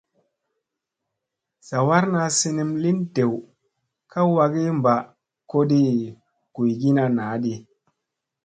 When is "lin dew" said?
2.83-3.33